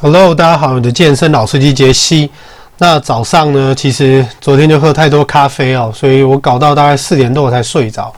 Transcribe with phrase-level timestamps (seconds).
[0.00, 2.28] Hello，大家好，我的健身老司机杰西。
[2.78, 8.12] 那早上呢，其实昨天就喝太多咖啡哦，所以我搞到大概四点多我才睡着。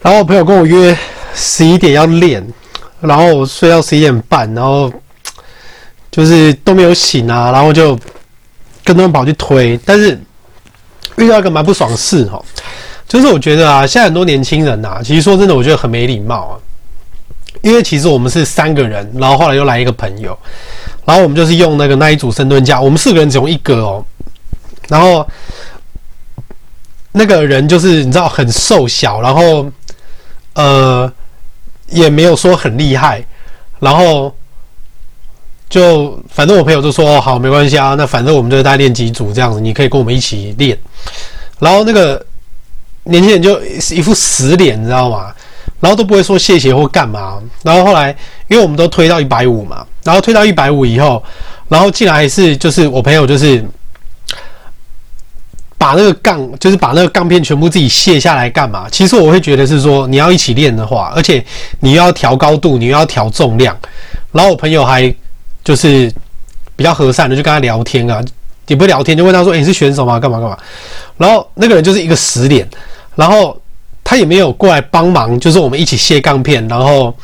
[0.00, 0.96] 然后我朋友跟我约
[1.34, 2.44] 十一点要练，
[2.98, 4.90] 然后我睡到十一点半，然后
[6.10, 7.90] 就是都没有醒啊，然后就
[8.82, 10.18] 跟他们跑去推，但是
[11.16, 12.42] 遇到一个蛮不爽的事哈，
[13.06, 16.54] 就是我觉得啊，现在很多年轻人呐，其实说真的，我觉得很没礼貌啊。
[17.62, 20.38] 因为其实我们是三个人，然后后来又来一个朋友，
[21.04, 24.04] 然后我们就是用那个那一组深蹲架，我们四个人只用一个哦，
[24.88, 25.26] 然后
[27.12, 29.66] 那个人就是你知道很瘦小，然后
[30.54, 31.12] 呃
[31.88, 33.24] 也没有说很厉害，
[33.80, 34.34] 然后
[35.68, 40.78] 就反正我朋友就说好没关系啊，那反正我们就大概练几组这样子，你可以跟我们一起练，
[41.58, 42.24] 然后那个
[43.04, 45.34] 年轻人就一副死脸，你知道吗？
[45.80, 48.10] 然后都不会说谢谢或干嘛，然后后来
[48.48, 51.22] 因为我们都推到一百五嘛，然后推到一百五以后，
[51.68, 53.64] 然后进来是就是我朋友就是
[55.78, 58.88] 把那个杠，就是把那个杠片全部自己卸下来干嘛？
[58.90, 61.44] 其实我会觉得是说你要一起练的话，而且
[61.78, 63.76] 你又要调高度，你又要调重量，
[64.32, 65.14] 然后我朋友还
[65.62, 66.12] 就是
[66.74, 68.20] 比较和善的就跟他聊天啊，
[68.66, 70.18] 也不聊天就问他说：“诶，你是选手吗？
[70.18, 70.58] 干嘛干嘛？”
[71.16, 72.68] 然后那个人就是一个死脸，
[73.14, 73.56] 然后。
[74.10, 77.14] 他也没有过来帮忙，就是我们一起卸钢片，然后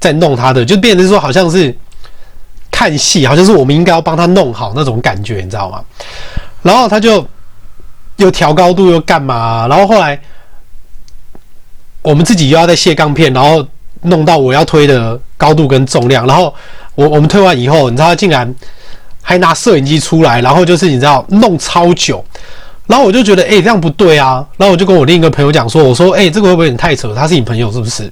[0.00, 1.72] 再弄他的，就变成说好像是
[2.68, 5.80] 看戏，好像是我们应该要帮他弄好那种感觉，你知道吗？
[6.62, 7.24] 然后他就
[8.16, 10.20] 又调高度又干嘛，然后后来
[12.02, 13.64] 我们自己又要再卸钢片，然后
[14.02, 16.52] 弄到我要推的高度跟重量，然后
[16.96, 18.52] 我我们推完以后，你知道竟然
[19.22, 22.24] 还拿摄影机出来，然后就是你知道弄超久。
[22.86, 24.44] 然后我就觉得，哎、这样不对啊。
[24.56, 27.12] 然后我就跟我另一个朋友讲说，我说，哎、这个会不会有点太扯？
[27.14, 28.10] 他是你朋友是不是？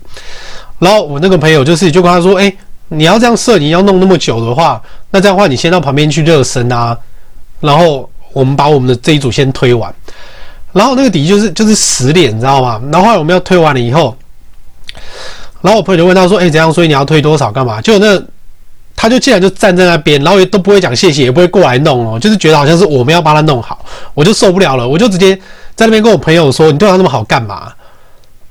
[0.79, 2.53] 然后我那个朋友就是就跟他说，哎、
[2.89, 6.99] 你要这样设，你要弄那么久的话，那这样的话你先到旁边去热身啊。
[7.61, 9.95] 然后我们把我们的这一组先推完。
[10.73, 12.81] 然后那个底就是就是死脸，你知道吗？
[12.93, 14.17] 然后后来我们要推完了以后，
[15.61, 16.73] 然后我朋友就问他说，哎、怎样？
[16.73, 17.53] 所以你要推多少？
[17.53, 17.81] 干嘛？
[17.81, 18.21] 就那。
[18.97, 23.84] 他就竟然就站在那边，然后也都不会讲谢谢，也不会过来弄哦，就是觉得好像是我们要帮他弄好，
[24.15, 25.35] 我就受不了了，我就直接
[25.75, 27.73] 在那边跟我朋友说：“你对他那么好干嘛？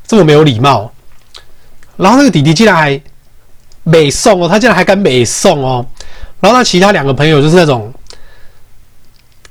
[0.08, 0.92] 这么没有礼貌。”
[1.98, 3.00] 然后那个弟弟竟然还
[3.84, 5.86] 美送哦，他竟然还敢美送哦。
[6.40, 7.94] 然后他其他两个朋友就是那种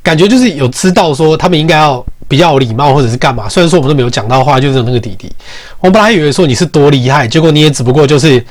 [0.02, 3.48] 感觉，就是有知道说他们应该要比较有礼貌或者是干嘛。
[3.48, 5.31] 虽然说我们都没有讲到话，就是那个弟弟，
[5.81, 8.44] 我本来以为说你是多厉害，结果你也只不过就是。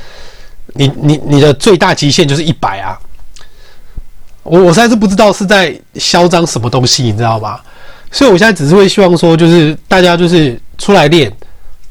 [0.73, 2.97] 你你你的最大极限就是一百啊！
[4.43, 7.59] 我我实在是不知道是在嚣张什么东西，你知道吗？
[8.11, 11.31] 所以我现在只是会希望说，就是大家就是出来练，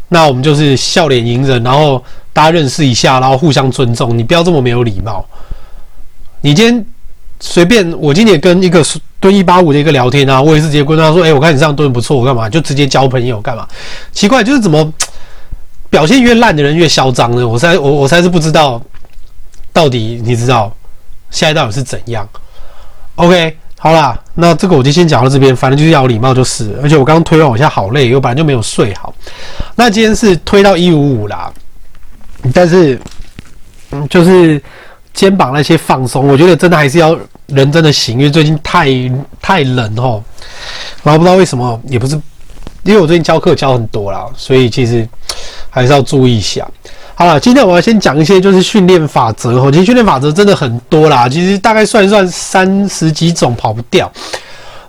[0.09, 2.03] 那我们就是笑脸迎人，然后
[2.33, 4.16] 大家认识一下，然后互相尊重。
[4.16, 5.25] 你不要这么没有礼貌。
[6.41, 6.87] 你今天
[7.41, 8.84] 随便，我今天也跟一个
[9.19, 13.66] 蹲一八五的一个聊天啊，我也是直接跟他说：“哎，我看你这样蹲不错，我干嘛？”就直接交朋友干嘛？
[14.12, 14.93] 奇怪，就是怎么？
[15.89, 17.47] 表现越烂的人越嚣张呢？
[17.47, 18.81] 我实在我我实在是不知道，
[19.72, 20.72] 到底你知道
[21.30, 22.28] 现在到底是怎样
[23.14, 26.78] ？OK，好啦，那这个我就先讲到这边，反正就是要礼貌就是。
[26.82, 29.14] 而且我刚刚推完，我现在好累，我本来就没有睡好。
[29.76, 31.52] 那今天是推到一五五啦，
[32.52, 33.00] 但是
[33.92, 34.62] 嗯，就是
[35.14, 38.88] 肩膀那些放松，我觉得真的还是要人真的行，因为最近太
[39.41, 40.22] 太冷哦。
[41.02, 42.14] 然后不知道为什么，也不是
[42.82, 45.08] 因为我最近教课教很多啦，所以其实。
[45.72, 46.68] 还是要注意一下。
[47.20, 49.70] 好了，今天我要先讲一些就是训练法则哦。
[49.70, 54.10] 其实训练法则真的很多啦，其实大概算一算三十几种跑不掉。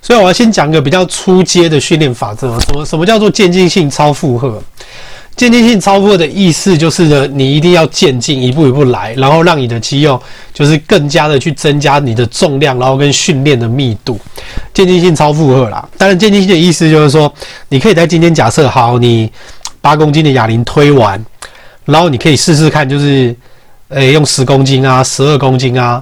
[0.02, 2.58] 所以我要先讲一个比较初阶的训练法则。
[2.62, 4.64] 什么什么叫做渐进性超负荷？
[5.36, 10.18] 渐进性超负荷的意思就是呢，你一定要渐进，一步一步来，然后让你的肌肉
[10.53, 14.18] 就是更加的去增加你的重量，然后跟训练的密度。
[14.74, 15.86] 渐进性超负荷啦。
[15.97, 17.30] 当然，渐进性的意思就是说，
[17.68, 19.30] 你可以在今天假设好你。
[19.84, 21.20] 八公斤的哑铃推完，
[21.86, 23.36] 然后你可以试试看，就是，
[23.90, 26.02] 诶，用十公斤啊，十二公斤啊，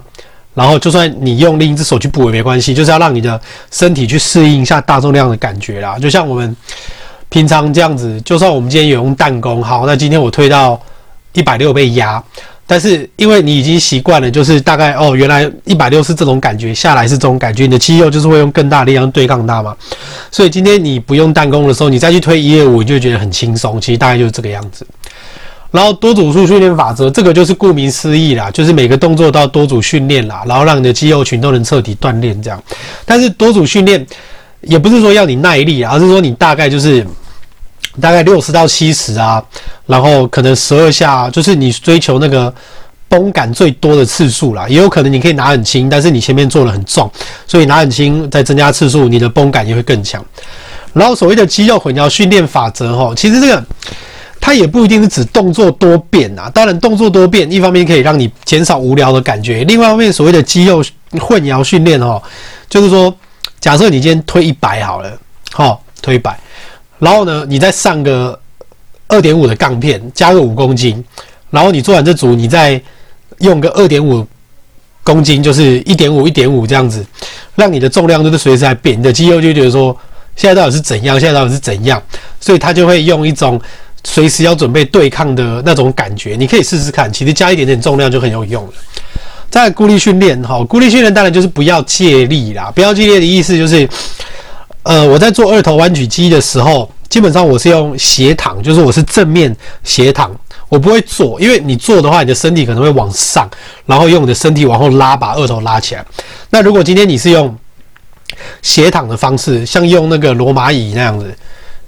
[0.54, 3.40] 然后就算你用另一只手去补也没关系，就是要让你的
[3.72, 5.98] 身体去适应一下大重量的感觉啦。
[5.98, 6.56] 就像我们
[7.30, 10.80] 平常这样子，就算我们今天有用弹弓，好，那今天我推到
[11.34, 12.22] 一百六被压。
[12.72, 19.76] 但是因为你已经习惯了，就是大概哦，原来一百六是这种感觉，下来是这种感觉，你的肌肉就是会用更大力量对抗它嘛。
[20.30, 23.82] 所以今天你不用弹弓的时候，你再去推一二五，你就觉得很轻松。
[23.82, 24.86] 其实大概就是这个样子。
[25.72, 32.62] 然后多组数训练法则，这个就是顾名思义啦，就是每个动作都要多组训练啦，然后让你的肌肉群都能彻底锻炼这样。
[33.06, 34.06] 但是多组训练
[34.62, 37.06] 也不是说要你耐力，而是说你大概就是。
[38.00, 39.44] 大概六十到七十啊，
[39.88, 42.54] 然后可能十二下，就是你追求那个
[43.10, 47.12] 绷感最多的次数啦，也有可能你可以拿很轻，但是你前面做的很重，
[47.48, 50.24] 所以拿很轻再增加次数，你的绷感也会更强。
[50.94, 53.62] 然后所谓的肌肉混淆训练法则，哈，其实这个
[54.50, 56.50] 它也不一定是指动作多变啊。
[56.50, 60.84] 当然，动作多变，一方面可以让你减少无聊的感觉，另外一方面，所谓的肌肉
[61.20, 62.20] 混淆训练，哦，
[62.68, 63.16] 就是说，
[63.60, 65.20] 假设你今天推一百好了，
[65.52, 66.36] 好，推一百，
[66.98, 68.40] 然后呢，你再上个
[69.08, 71.06] 二点五的杠片，加个五公斤，
[71.52, 72.82] 然后你做完这组，你再
[73.42, 74.26] 用个二点五
[75.04, 77.06] 公斤，就是一点五一点五这样子，
[77.54, 79.96] 让你的重量就是随时在变，你的肌肉就觉得说。
[80.36, 81.20] 现在到底是怎样？
[81.20, 82.02] 现在到底是怎样？
[82.40, 83.60] 所以他就会用一种
[84.04, 86.36] 随时要准备对抗的那种感觉。
[86.38, 88.74] 你可以试试看，其实加一点点重量就很有用了。
[89.50, 92.72] 再孤立训练，哈，孤立训练当然就是不要借力啦。
[92.76, 93.90] 不要借力的意思就是，
[94.84, 100.32] 呃，我在做二头弯举肌的时候，基本上我是用斜躺，就是我是正面斜躺，
[100.70, 103.50] 我不会坐，因为你坐的话，你的身体可能会往上，
[103.88, 106.06] 然后用你的身体往后拉，把二头拉起来。
[106.52, 107.58] 那如果今天你是用
[108.62, 111.36] 斜躺的方式，像用那个罗马椅那样子，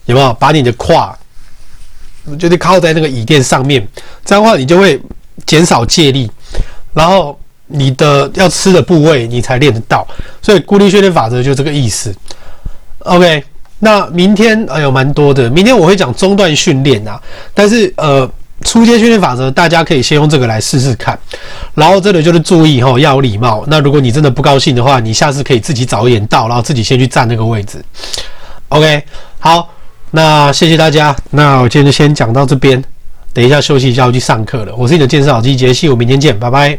[0.05, 0.33] 有没有？
[0.33, 1.15] 把你的胯
[2.37, 3.85] 就是靠在那个椅垫上面，
[4.25, 4.99] 这样的话你就会
[5.45, 6.29] 减少借力，
[6.93, 7.37] 然后
[7.67, 10.07] 你的要吃的部位你才练得到。
[10.41, 12.13] 所以孤立训练法则就这个意思。
[12.99, 13.43] OK，
[13.79, 17.21] 那明天哎呦蛮多的，明天我会讲中段训练啊，
[17.53, 18.29] 但是呃。
[18.63, 21.17] 初阶训练法则，大家可以先用这个来试试看。
[21.73, 23.63] 然后这里就是注意齁，要有礼貌。
[23.65, 27.83] 那如果你真的不高兴的话，你下次可以自己早一点到，然后自己先去占那个位置。
[28.67, 29.03] OK，
[29.39, 29.67] 好，
[30.11, 31.15] 那谢谢大家。
[31.31, 32.83] 那我今天就先讲到这边，
[33.33, 34.75] 等一下休息一下，我去上课了。
[34.75, 36.69] 我是你的健身老师杰西，我明天见，拜拜。